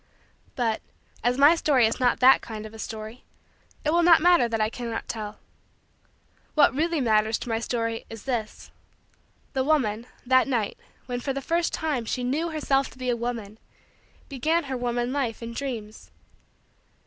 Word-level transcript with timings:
But, 0.55 0.81
as 1.23 1.37
my 1.37 1.53
story 1.53 1.85
is 1.85 1.99
not 1.99 2.19
that 2.21 2.41
kind 2.41 2.65
of 2.65 2.73
a 2.73 2.79
story, 2.79 3.23
it 3.85 3.91
will 3.91 4.01
not 4.01 4.19
matter 4.19 4.47
that 4.49 4.59
I 4.59 4.67
cannot 4.67 5.07
tell. 5.07 5.37
What 6.55 6.73
really 6.73 6.99
matters 6.99 7.37
to 7.37 7.49
my 7.49 7.59
story 7.59 8.05
is 8.09 8.23
this: 8.23 8.71
the 9.53 9.63
woman, 9.63 10.07
that 10.25 10.47
night, 10.47 10.79
when, 11.05 11.19
for 11.19 11.33
the 11.33 11.39
first 11.39 11.71
time, 11.71 12.05
she 12.05 12.23
knew 12.23 12.49
herself 12.49 12.89
to 12.89 12.97
be 12.97 13.11
a 13.11 13.15
woman, 13.15 13.59
began 14.27 14.63
her 14.63 14.75
woman 14.75 15.13
life 15.13 15.43
in 15.43 15.53
dreams. 15.53 16.09